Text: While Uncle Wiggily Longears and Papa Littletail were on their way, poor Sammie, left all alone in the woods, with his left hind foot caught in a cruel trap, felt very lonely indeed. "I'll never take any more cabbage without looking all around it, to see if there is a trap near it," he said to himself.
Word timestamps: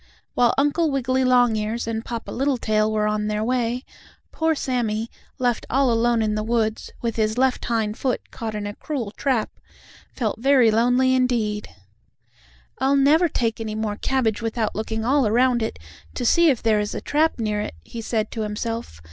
While 0.33 0.55
Uncle 0.57 0.89
Wiggily 0.89 1.23
Longears 1.23 1.85
and 1.85 2.03
Papa 2.03 2.31
Littletail 2.31 2.91
were 2.91 3.05
on 3.05 3.27
their 3.27 3.43
way, 3.43 3.85
poor 4.31 4.55
Sammie, 4.55 5.11
left 5.37 5.63
all 5.69 5.91
alone 5.91 6.23
in 6.23 6.33
the 6.33 6.41
woods, 6.41 6.89
with 7.03 7.17
his 7.17 7.37
left 7.37 7.65
hind 7.65 7.99
foot 7.99 8.31
caught 8.31 8.55
in 8.55 8.65
a 8.65 8.73
cruel 8.73 9.11
trap, 9.11 9.51
felt 10.11 10.39
very 10.39 10.71
lonely 10.71 11.13
indeed. 11.13 11.67
"I'll 12.79 12.95
never 12.95 13.29
take 13.29 13.61
any 13.61 13.75
more 13.75 13.95
cabbage 13.97 14.41
without 14.41 14.73
looking 14.75 15.05
all 15.05 15.27
around 15.27 15.61
it, 15.61 15.77
to 16.15 16.25
see 16.25 16.49
if 16.49 16.63
there 16.63 16.79
is 16.79 16.95
a 16.95 17.01
trap 17.01 17.37
near 17.37 17.61
it," 17.61 17.75
he 17.83 18.01
said 18.01 18.31
to 18.31 18.41
himself. 18.41 18.99